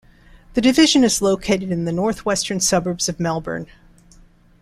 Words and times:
The 0.55 0.61
division 0.61 1.03
is 1.03 1.21
located 1.21 1.69
in 1.71 1.85
the 1.85 1.91
north-western 1.91 2.59
suburbs 2.59 3.07
of 3.07 3.19
Melbourne. 3.19 3.67